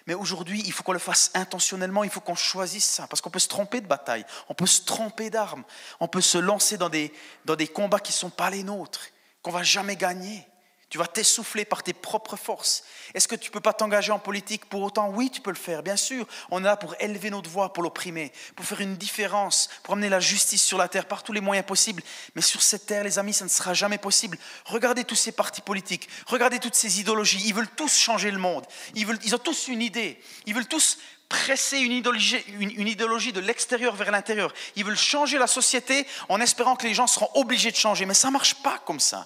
[0.07, 3.29] Mais aujourd'hui, il faut qu'on le fasse intentionnellement, il faut qu'on choisisse ça, parce qu'on
[3.29, 5.63] peut se tromper de bataille, on peut se tromper d'armes,
[5.99, 7.13] on peut se lancer dans des,
[7.45, 9.07] dans des combats qui ne sont pas les nôtres,
[9.41, 10.47] qu'on va jamais gagner.
[10.91, 12.83] Tu vas t'essouffler par tes propres forces.
[13.13, 15.07] Est-ce que tu ne peux pas t'engager en politique pour autant?
[15.07, 16.27] Oui, tu peux le faire, bien sûr.
[16.49, 20.09] On est là pour élever notre voix, pour l'opprimer, pour faire une différence, pour amener
[20.09, 22.03] la justice sur la terre par tous les moyens possibles.
[22.35, 24.37] Mais sur cette terre, les amis, ça ne sera jamais possible.
[24.65, 27.41] Regardez tous ces partis politiques, regardez toutes ces idéologies.
[27.45, 28.65] Ils veulent tous changer le monde.
[28.93, 30.19] Ils, veulent, ils ont tous une idée.
[30.45, 30.97] Ils veulent tous
[31.29, 34.53] presser une une idéologie de l'extérieur vers l'intérieur.
[34.75, 38.05] Ils veulent changer la société en espérant que les gens seront obligés de changer.
[38.05, 39.25] Mais ça ne marche pas comme ça.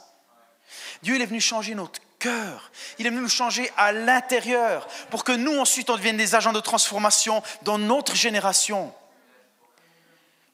[1.03, 2.71] Dieu est venu changer notre cœur.
[2.99, 6.53] Il est venu nous changer à l'intérieur pour que nous ensuite on devienne des agents
[6.53, 8.93] de transformation dans notre génération.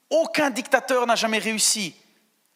[0.10, 1.96] Aucun dictateur n'a jamais réussi.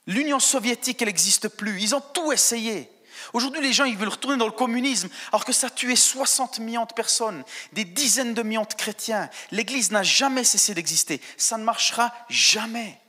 [0.07, 1.81] L'Union soviétique, elle n'existe plus.
[1.81, 2.91] Ils ont tout essayé.
[3.33, 6.59] Aujourd'hui, les gens, ils veulent retourner dans le communisme, alors que ça a tué 60
[6.59, 7.43] millions de personnes,
[7.73, 9.29] des dizaines de millions de chrétiens.
[9.51, 11.21] L'Église n'a jamais cessé d'exister.
[11.37, 12.99] Ça ne marchera jamais.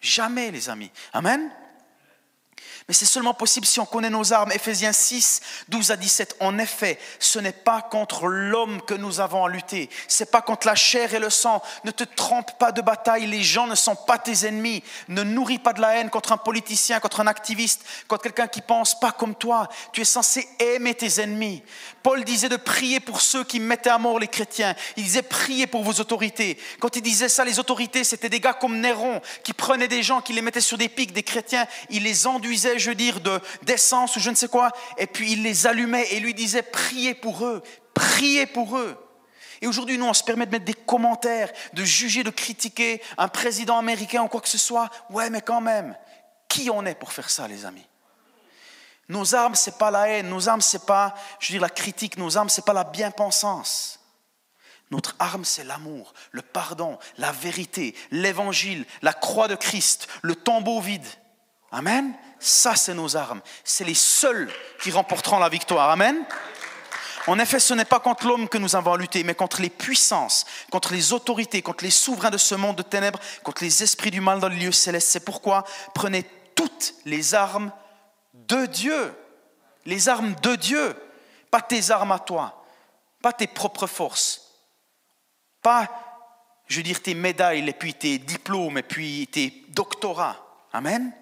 [0.00, 0.90] Jamais, les amis.
[1.12, 1.50] Amen.
[2.90, 4.50] Mais c'est seulement possible si on connaît nos armes.
[4.50, 6.34] Ephésiens 6, 12 à 17.
[6.40, 9.88] En effet, ce n'est pas contre l'homme que nous avons à lutter.
[10.08, 11.62] C'est pas contre la chair et le sang.
[11.84, 13.28] Ne te trompe pas de bataille.
[13.28, 14.82] Les gens ne sont pas tes ennemis.
[15.06, 18.60] Ne nourris pas de la haine contre un politicien, contre un activiste, contre quelqu'un qui
[18.60, 19.68] pense pas comme toi.
[19.92, 21.62] Tu es censé aimer tes ennemis.
[22.02, 24.74] Paul disait de prier pour ceux qui mettaient à mort les chrétiens.
[24.96, 26.58] Il disait prier pour vos autorités.
[26.80, 30.22] Quand il disait ça, les autorités, c'était des gars comme Néron qui prenaient des gens,
[30.22, 31.68] qui les mettaient sur des pics, des chrétiens.
[31.88, 33.20] Il les enduisait je veux dire,
[33.62, 34.72] d'essence ou je ne sais quoi.
[34.98, 37.62] Et puis il les allumait et lui disait, priez pour eux,
[37.94, 38.96] priez pour eux.
[39.62, 43.28] Et aujourd'hui, nous, on se permet de mettre des commentaires, de juger, de critiquer un
[43.28, 44.88] président américain ou quoi que ce soit.
[45.10, 45.94] Ouais, mais quand même,
[46.48, 47.86] qui on est pour faire ça, les amis?
[49.08, 52.16] Nos armes, c'est pas la haine, nos armes, c'est pas, je veux dire, la critique,
[52.16, 54.00] nos armes, c'est pas la bien-pensance.
[54.90, 60.80] Notre arme, c'est l'amour, le pardon, la vérité, l'évangile, la croix de Christ, le tombeau
[60.80, 61.06] vide.
[61.70, 62.14] Amen?
[62.40, 63.42] Ça, c'est nos armes.
[63.62, 64.50] C'est les seuls
[64.82, 65.90] qui remporteront la victoire.
[65.90, 66.24] Amen.
[67.26, 69.68] En effet, ce n'est pas contre l'homme que nous avons à lutter, mais contre les
[69.68, 74.10] puissances, contre les autorités, contre les souverains de ce monde de ténèbres, contre les esprits
[74.10, 75.08] du mal dans les lieux célestes.
[75.08, 76.24] C'est pourquoi prenez
[76.54, 77.70] toutes les armes
[78.32, 79.14] de Dieu.
[79.84, 80.96] Les armes de Dieu,
[81.50, 82.64] pas tes armes à toi,
[83.22, 84.42] pas tes propres forces,
[85.62, 85.88] pas,
[86.66, 90.36] je veux dire, tes médailles, et puis tes diplômes, et puis tes doctorats.
[90.72, 91.12] Amen.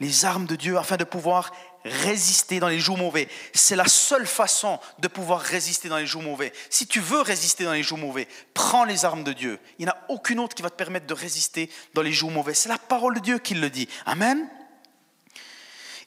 [0.00, 1.52] Les armes de Dieu afin de pouvoir
[1.84, 3.28] résister dans les jours mauvais.
[3.54, 6.52] C'est la seule façon de pouvoir résister dans les jours mauvais.
[6.70, 9.58] Si tu veux résister dans les jours mauvais, prends les armes de Dieu.
[9.78, 12.30] Il n'y en a aucune autre qui va te permettre de résister dans les jours
[12.30, 12.54] mauvais.
[12.54, 13.88] C'est la parole de Dieu qui le dit.
[14.06, 14.48] Amen.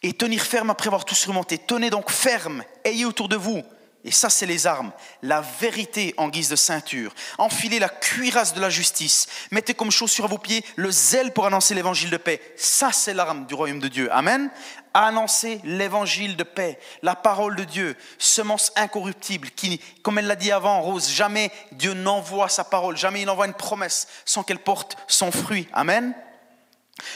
[0.01, 1.57] Et tenir ferme après avoir tout surmonté.
[1.57, 3.63] Tenez donc ferme, ayez autour de vous
[4.05, 4.91] et ça, c'est les armes.
[5.23, 7.11] La vérité en guise de ceinture.
[7.39, 9.25] Enfilez la cuirasse de la justice.
[9.49, 12.39] Mettez comme chaussure à vos pieds le zèle pour annoncer l'évangile de paix.
[12.55, 14.07] Ça, c'est l'arme du royaume de Dieu.
[14.13, 14.51] Amen.
[14.93, 20.51] Annoncer l'évangile de paix, la parole de Dieu, semence incorruptible, qui, comme elle l'a dit
[20.51, 24.95] avant, Rose, jamais Dieu n'envoie sa parole, jamais il n'envoie une promesse sans qu'elle porte
[25.07, 25.67] son fruit.
[25.73, 26.13] Amen.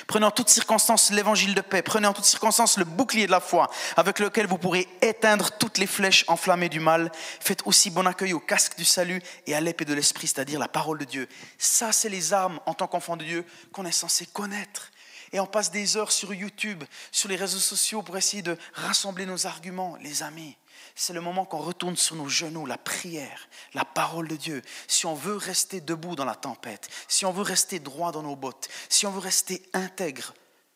[0.08, 1.82] Prenez en toutes circonstances l'évangile de paix.
[1.82, 5.78] Prenez en toutes circonstances le bouclier de la foi avec lequel vous pourrez éteindre toutes
[5.78, 7.12] les flèches enflammées du mal.
[7.40, 10.68] Faites aussi bon accueil au casque du salut et à l'épée de l'esprit, c'est-à-dire la
[10.68, 11.30] parole de Dieu.
[11.58, 14.92] Ça, c'est les armes en tant qu'enfant de Dieu qu'on est censé connaître.
[15.32, 19.26] Et on passe des heures sur YouTube, sur les réseaux sociaux pour essayer de rassembler
[19.26, 19.96] nos arguments.
[20.02, 20.58] Les amis,
[21.00, 24.62] c'est le moment qu'on retourne sur nos genoux, la prière, la parole de Dieu.
[24.86, 28.36] Si on veut rester debout dans la tempête, si on veut rester droit dans nos
[28.36, 30.34] bottes, si on veut rester intègre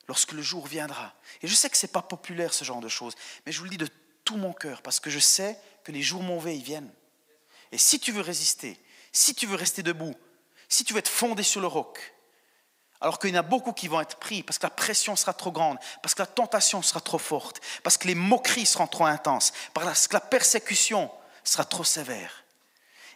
[0.08, 1.14] lorsque le jour viendra.
[1.42, 3.66] Et je sais que ce n'est pas populaire ce genre de choses, mais je vous
[3.66, 3.90] le dis de
[4.24, 6.94] tout mon cœur parce que je sais que les jours mauvais ils viennent.
[7.74, 8.80] Et si tu veux résister,
[9.12, 10.16] si tu veux rester debout,
[10.70, 12.16] si tu veux être fondé sur le roc,
[13.04, 15.34] alors qu'il y en a beaucoup qui vont être pris parce que la pression sera
[15.34, 19.06] trop grande, parce que la tentation sera trop forte, parce que les moqueries seront trop
[19.06, 21.12] intenses, parce que la persécution
[21.44, 22.44] sera trop sévère.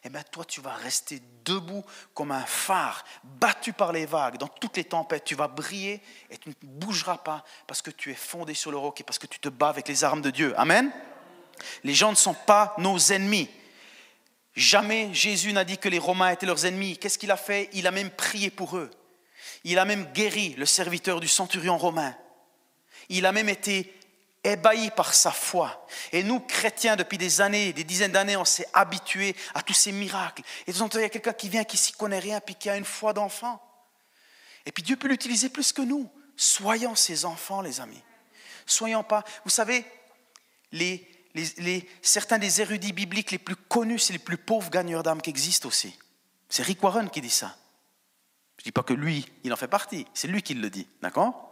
[0.04, 4.48] Eh bien, toi, tu vas rester debout comme un phare, battu par les vagues, dans
[4.48, 5.24] toutes les tempêtes.
[5.24, 8.78] Tu vas briller et tu ne bougeras pas parce que tu es fondé sur le
[8.78, 10.54] roc et parce que tu te bats avec les armes de Dieu.
[10.58, 10.92] Amen.
[11.84, 13.50] Les gens ne sont pas nos ennemis.
[14.54, 16.98] Jamais Jésus n'a dit que les Romains étaient leurs ennemis.
[16.98, 17.70] Qu'est-ce qu'il a fait?
[17.74, 18.92] Il a même prié pour eux.
[19.64, 22.16] Il a même guéri le serviteur du centurion romain.
[23.10, 23.94] Il a même été
[24.44, 25.88] ébahi par sa foi.
[26.12, 29.92] Et nous, chrétiens, depuis des années, des dizaines d'années, on s'est habitués à tous ces
[29.92, 30.44] miracles.
[30.66, 32.70] Et de temps il y a quelqu'un qui vient, qui s'y connaît rien, puis qui
[32.70, 33.62] a une foi d'enfant.
[34.66, 36.10] Et puis Dieu peut l'utiliser plus que nous.
[36.36, 38.02] Soyons ses enfants, les amis.
[38.66, 39.24] Soyons pas.
[39.44, 39.86] Vous savez,
[42.02, 45.68] certains des érudits bibliques les plus connus, c'est les plus pauvres gagneurs d'âme qui existent
[45.68, 45.98] aussi.
[46.50, 47.58] C'est Rick Warren qui dit ça.
[48.58, 50.88] Je ne dis pas que lui, il en fait partie, c'est lui qui le dit,
[51.02, 51.48] d'accord?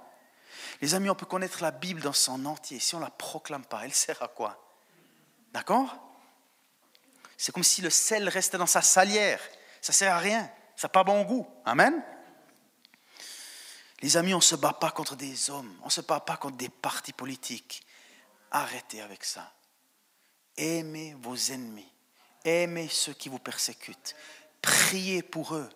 [0.81, 2.79] Les amis, on peut connaître la Bible dans son entier.
[2.79, 4.61] Si on ne la proclame pas, elle sert à quoi?
[5.53, 5.95] D'accord?
[7.37, 9.39] C'est comme si le sel restait dans sa salière.
[9.81, 10.49] Ça ne sert à rien.
[10.75, 11.47] Ça n'a pas bon goût.
[11.65, 12.03] Amen?
[14.01, 15.73] Les amis, on ne se bat pas contre des hommes.
[15.81, 17.85] On ne se bat pas contre des partis politiques.
[18.51, 19.53] Arrêtez avec ça.
[20.57, 21.91] Aimez vos ennemis.
[22.43, 24.15] Aimez ceux qui vous persécutent.
[24.61, 25.69] Priez pour eux.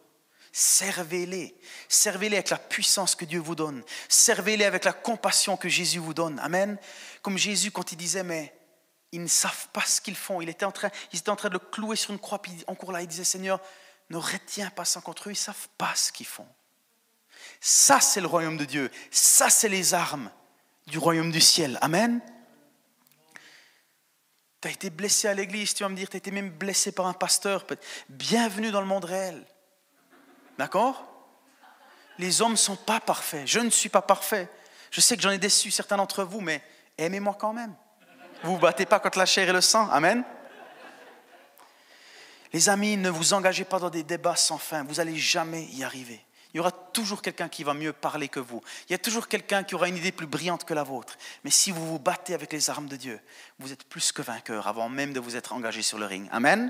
[0.60, 1.56] Servez-les.
[1.88, 3.82] Servez-les avec la puissance que Dieu vous donne.
[4.10, 6.38] Servez-les avec la compassion que Jésus vous donne.
[6.40, 6.78] Amen.
[7.22, 8.54] Comme Jésus, quand il disait, mais
[9.14, 10.42] ils ne savent pas ce qu'ils font.
[10.42, 12.42] Il était en train, ils étaient en train de le clouer sur une croix.
[12.42, 13.62] Puis en cours là, il disait, Seigneur,
[14.10, 15.32] ne retiens pas ça contre eux.
[15.32, 16.48] Ils ne savent pas ce qu'ils font.
[17.62, 18.92] Ça, c'est le royaume de Dieu.
[19.12, 20.30] Ça, c'est les armes
[20.88, 21.80] du royaume du ciel.
[21.80, 22.20] Amen.
[24.60, 26.92] Tu as été blessé à l'église, tu vas me dire, tu as été même blessé
[26.92, 27.66] par un pasteur.
[28.10, 29.46] Bienvenue dans le monde réel.
[30.60, 31.06] D'accord?
[32.18, 33.48] Les hommes ne sont pas parfaits.
[33.48, 34.50] Je ne suis pas parfait.
[34.92, 36.62] Je sais que j'en ai déçu certains d'entre vous, mais
[36.98, 37.74] aimez-moi quand même.
[38.44, 39.90] Vous ne vous battez pas contre la chair et le sang.
[39.90, 40.22] Amen.
[42.52, 44.84] Les amis, ne vous engagez pas dans des débats sans fin.
[44.84, 46.26] Vous n'allez jamais y arriver.
[46.54, 48.62] Il y aura toujours quelqu'un qui va mieux parler que vous.
[48.90, 51.18] Il y a toujours quelqu'un qui aura une idée plus brillante que la vôtre.
[51.46, 53.22] Mais si vous vous battez avec les armes de Dieu,
[53.60, 56.28] vous êtes plus que vainqueur avant même de vous être engagé sur le ring.
[56.34, 56.70] Amen.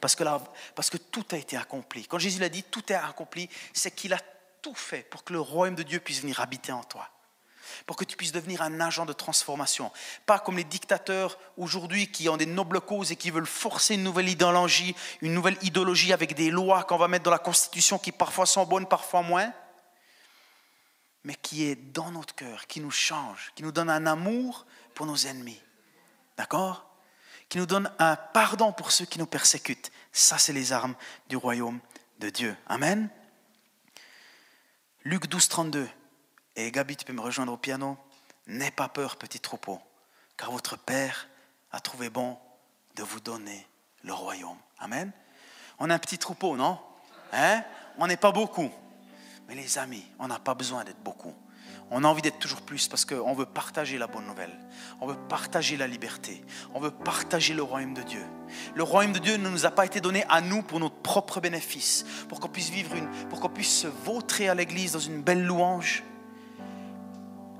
[0.00, 2.06] Parce que, tout a été accompli.
[2.06, 4.18] Quand Jésus l'a dit, tout est accompli, c'est qu'il a
[4.62, 7.08] tout fait pour que le royaume de Dieu puisse venir habiter en toi
[7.86, 9.92] pour que tu puisses devenir un agent de transformation.
[10.26, 14.02] Pas comme les dictateurs aujourd'hui qui ont des nobles causes et qui veulent forcer une
[14.02, 18.12] nouvelle idéologie, une nouvelle idéologie avec des lois qu'on va mettre dans la Constitution qui
[18.12, 19.52] parfois sont bonnes, parfois moins,
[21.24, 25.06] mais qui est dans notre cœur, qui nous change, qui nous donne un amour pour
[25.06, 25.60] nos ennemis.
[26.36, 26.89] D'accord?
[27.50, 29.90] Qui nous donne un pardon pour ceux qui nous persécutent.
[30.12, 30.94] Ça, c'est les armes
[31.28, 31.80] du royaume
[32.20, 32.56] de Dieu.
[32.68, 33.10] Amen.
[35.02, 35.88] Luc 12, 32.
[36.54, 37.98] Et Gabi, tu peux me rejoindre au piano.
[38.46, 39.80] N'aie pas peur, petit troupeau,
[40.36, 41.28] car votre Père
[41.72, 42.38] a trouvé bon
[42.94, 43.66] de vous donner
[44.04, 44.58] le royaume.
[44.78, 45.10] Amen.
[45.80, 46.78] On a un petit troupeau, non?
[47.32, 47.64] Hein?
[47.98, 48.70] On n'est pas beaucoup.
[49.48, 51.34] Mais les amis, on n'a pas besoin d'être beaucoup.
[51.92, 54.56] On a envie d'être toujours plus parce qu'on veut partager la bonne nouvelle.
[55.00, 56.44] On veut partager la liberté.
[56.72, 58.24] On veut partager le royaume de Dieu.
[58.74, 61.40] Le royaume de Dieu ne nous a pas été donné à nous pour notre propre
[61.40, 65.20] bénéfice, pour qu'on puisse vivre une, pour qu'on puisse se vautrer à l'église dans une
[65.20, 66.04] belle louange.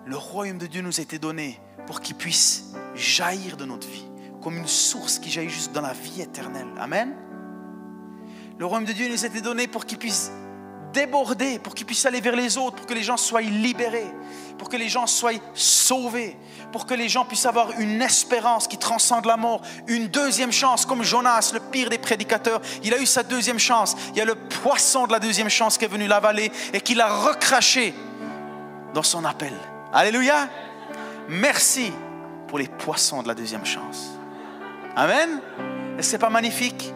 [0.07, 4.07] Le royaume de Dieu nous a été donné pour qu'il puisse jaillir de notre vie,
[4.43, 6.69] comme une source qui jaillit juste dans la vie éternelle.
[6.79, 7.17] Amen.
[8.59, 10.31] Le royaume de Dieu nous a été donné pour qu'il puisse
[10.93, 14.11] déborder, pour qu'il puisse aller vers les autres, pour que les gens soient libérés,
[14.59, 16.37] pour que les gens soient sauvés,
[16.73, 20.87] pour que les gens puissent avoir une espérance qui transcende la mort, une deuxième chance,
[20.87, 23.97] comme Jonas, le pire des prédicateurs, il a eu sa deuxième chance.
[24.11, 26.95] Il y a le poisson de la deuxième chance qui est venu l'avaler et qui
[26.95, 27.95] l'a recraché
[28.95, 29.53] dans son appel.
[29.93, 30.49] Alléluia.
[31.29, 31.93] Merci
[32.49, 34.11] pour les poissons de la deuxième chance.
[34.97, 35.41] Amen.
[35.99, 36.93] Est-ce que pas magnifique?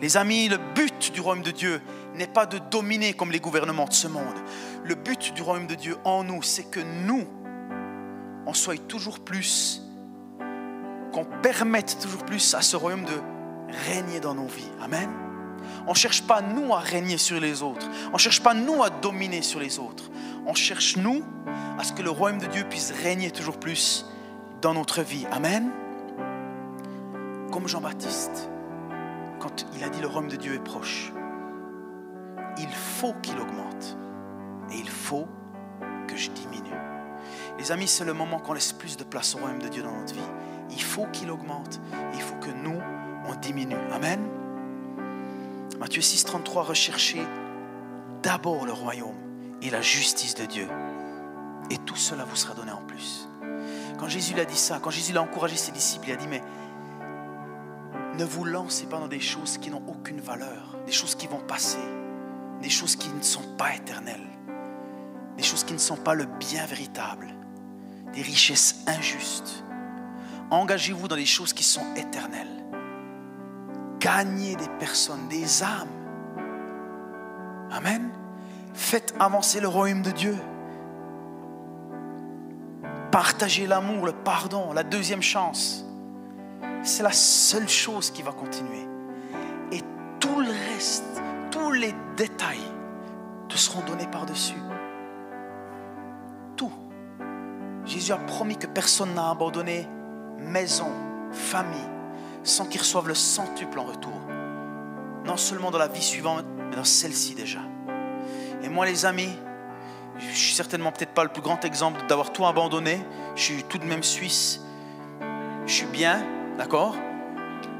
[0.00, 1.80] Les amis, le but du royaume de Dieu
[2.14, 4.38] n'est pas de dominer comme les gouvernements de ce monde.
[4.84, 7.24] Le but du royaume de Dieu en nous, c'est que nous,
[8.46, 9.82] on soit toujours plus,
[11.12, 13.20] qu'on permette toujours plus à ce royaume de
[13.88, 14.70] régner dans nos vies.
[14.82, 15.08] Amen.
[15.86, 17.88] On ne cherche pas nous à régner sur les autres.
[18.10, 20.10] On ne cherche pas nous à dominer sur les autres.
[20.46, 21.22] On cherche nous
[21.78, 24.06] à ce que le royaume de Dieu puisse régner toujours plus
[24.60, 25.26] dans notre vie.
[25.30, 25.70] Amen.
[27.50, 28.48] Comme Jean-Baptiste,
[29.38, 31.12] quand il a dit le royaume de Dieu est proche,
[32.58, 33.96] il faut qu'il augmente
[34.70, 35.26] et il faut
[36.06, 36.70] que je diminue.
[37.58, 39.92] Les amis, c'est le moment qu'on laisse plus de place au royaume de Dieu dans
[39.92, 40.20] notre vie.
[40.70, 41.80] Il faut qu'il augmente
[42.14, 42.80] il faut que nous,
[43.26, 43.76] on diminue.
[43.92, 44.20] Amen.
[45.78, 47.22] Matthieu 6, 33, recherchez
[48.22, 49.16] d'abord le royaume
[49.62, 50.68] et la justice de Dieu.
[51.70, 53.28] Et tout cela vous sera donné en plus.
[53.98, 56.42] Quand Jésus l'a dit ça, quand Jésus l'a encouragé ses disciples, il a dit, mais
[58.18, 61.40] ne vous lancez pas dans des choses qui n'ont aucune valeur, des choses qui vont
[61.40, 61.78] passer,
[62.62, 64.26] des choses qui ne sont pas éternelles,
[65.36, 67.26] des choses qui ne sont pas le bien véritable,
[68.14, 69.64] des richesses injustes.
[70.50, 72.62] Engagez-vous dans des choses qui sont éternelles.
[73.98, 75.88] Gagnez des personnes, des âmes.
[77.70, 78.10] Amen.
[78.74, 80.36] Faites avancer le royaume de Dieu.
[83.10, 85.84] Partagez l'amour, le pardon, la deuxième chance.
[86.82, 88.86] C'est la seule chose qui va continuer.
[89.70, 89.80] Et
[90.20, 91.11] tout le reste,
[91.72, 92.70] tous les détails
[93.48, 94.60] te seront donnés par-dessus.
[96.54, 96.70] Tout.
[97.86, 99.88] Jésus a promis que personne n'a abandonné
[100.38, 100.92] maison,
[101.32, 101.88] famille,
[102.42, 104.12] sans qu'il reçoive le centuple en retour.
[105.24, 107.60] Non seulement dans la vie suivante, mais dans celle-ci déjà.
[108.62, 109.34] Et moi, les amis,
[110.18, 113.00] je suis certainement peut-être pas le plus grand exemple d'avoir tout abandonné.
[113.34, 114.60] Je suis tout de même suisse.
[115.64, 116.22] Je suis bien,
[116.58, 116.96] d'accord?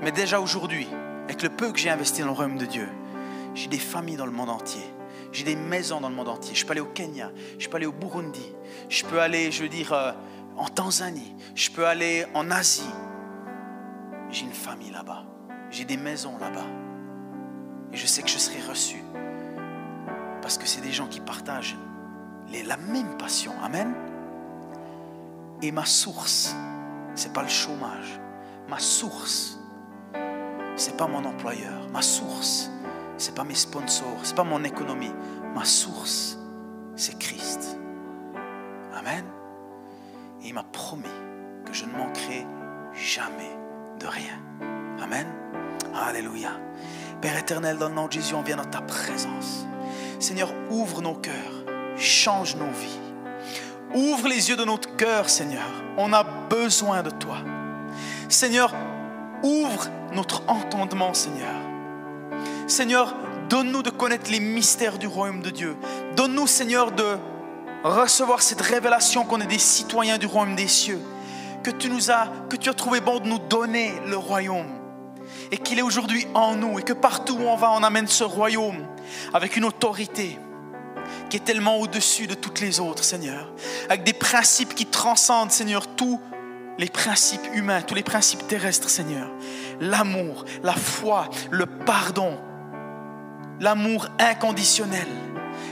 [0.00, 0.88] Mais déjà aujourd'hui,
[1.24, 2.88] avec le peu que j'ai investi dans le royaume de Dieu,
[3.54, 4.82] j'ai des familles dans le monde entier.
[5.32, 6.54] J'ai des maisons dans le monde entier.
[6.54, 8.52] Je peux aller au Kenya, je peux aller au Burundi,
[8.88, 10.12] je peux aller, je veux dire, euh,
[10.56, 12.82] en Tanzanie, je peux aller en Asie.
[14.30, 15.24] J'ai une famille là-bas.
[15.70, 16.66] J'ai des maisons là-bas.
[17.92, 19.02] Et je sais que je serai reçu.
[20.40, 21.76] Parce que c'est des gens qui partagent
[22.66, 23.52] la même passion.
[23.62, 23.94] Amen.
[25.62, 26.54] Et ma source,
[27.14, 28.20] c'est pas le chômage.
[28.68, 29.58] Ma source,
[30.76, 31.88] c'est pas mon employeur.
[31.92, 32.70] Ma source,
[33.16, 35.12] c'est pas mes sponsors, c'est pas mon économie.
[35.54, 36.38] Ma source,
[36.96, 37.78] c'est Christ.
[38.94, 39.24] Amen.
[40.44, 41.04] Il m'a promis
[41.64, 42.46] que je ne manquerai
[42.94, 43.56] jamais
[44.00, 44.38] de rien.
[45.02, 45.26] Amen.
[45.94, 46.50] Alléluia.
[47.20, 49.66] Père éternel, dans le nom de Jésus, on vient dans ta présence.
[50.18, 51.64] Seigneur, ouvre nos cœurs,
[51.96, 52.98] change nos vies.
[53.94, 55.66] Ouvre les yeux de notre cœur, Seigneur.
[55.98, 57.38] On a besoin de toi.
[58.28, 58.74] Seigneur,
[59.42, 61.54] ouvre notre entendement, Seigneur.
[62.66, 63.14] Seigneur,
[63.48, 65.76] donne-nous de connaître les mystères du royaume de Dieu.
[66.16, 67.16] Donne-nous, Seigneur, de
[67.84, 71.00] recevoir cette révélation qu'on est des citoyens du royaume des cieux.
[71.62, 74.68] Que tu nous as, que tu as trouvé bon de nous donner le royaume.
[75.50, 76.78] Et qu'il est aujourd'hui en nous.
[76.78, 78.86] Et que partout où on va, on amène ce royaume
[79.34, 80.38] avec une autorité
[81.28, 83.52] qui est tellement au-dessus de toutes les autres, Seigneur.
[83.88, 86.20] Avec des principes qui transcendent, Seigneur, tous
[86.78, 89.28] les principes humains, tous les principes terrestres, Seigneur.
[89.80, 92.38] L'amour, la foi, le pardon,
[93.62, 95.06] l'amour inconditionnel,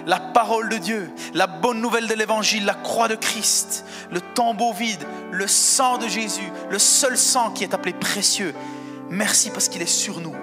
[0.06, 4.72] la parole de Dieu, la bonne nouvelle de l'évangile, la croix de Christ, le tombeau
[4.72, 8.54] vide, le sang de Jésus, le seul sang qui est appelé précieux.
[9.10, 10.34] Merci parce qu'il est sur nous.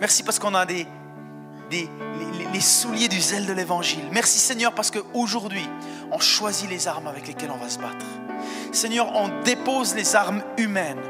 [0.00, 0.86] Merci parce qu'on a des,
[1.70, 4.04] les, souliers du zèle de l'évangile.
[4.10, 5.66] Merci Seigneur parce qu'aujourd'hui,
[6.10, 8.04] on choisit les armes avec lesquelles on va se battre.
[8.72, 11.00] Seigneur, on dépose les armes humaines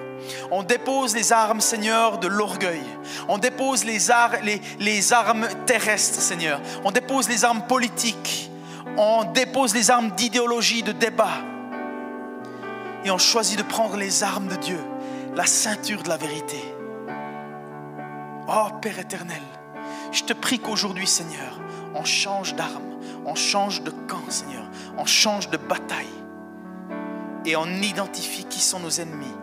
[0.50, 2.82] On dépose les armes, Seigneur, de l'orgueil.
[3.28, 6.60] On dépose les, armes terrestres, Seigneur.
[6.84, 8.50] On dépose les armes politiques.
[8.96, 11.38] On dépose les armes d'idéologie, de débat.
[13.04, 14.80] Et on choisit de prendre les armes de Dieu,
[15.34, 16.62] la ceinture de la vérité.
[18.48, 19.42] Oh Père éternel,
[20.12, 21.60] je te prie qu'aujourd'hui, Seigneur,
[21.94, 24.64] on change d'armes, on change de camp, Seigneur,
[24.98, 26.06] on change de bataille.
[27.46, 29.34] Et on identifie qui sont nos ennemis.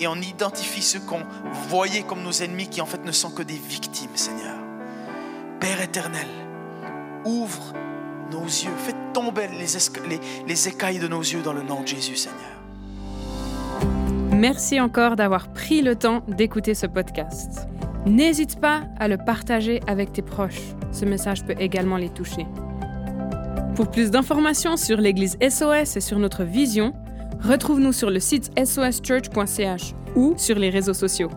[0.00, 1.22] Et on identifie ceux qu'on
[1.68, 4.56] voyait comme nos ennemis qui en fait ne sont que des victimes, Seigneur.
[5.60, 6.26] Père éternel,
[7.24, 7.72] ouvre
[8.30, 12.16] nos yeux, fais tomber les, les écailles de nos yeux dans le nom de Jésus,
[12.16, 12.40] Seigneur.
[14.32, 17.68] Merci encore d'avoir pris le temps d'écouter ce podcast.
[18.04, 20.74] N'hésite pas à le partager avec tes proches.
[20.92, 22.46] Ce message peut également les toucher.
[23.74, 26.92] Pour plus d'informations sur l'Église SOS et sur notre vision,
[27.44, 31.30] retrouve-nous sur le site soschurch.ch ou sur les réseaux sociaux.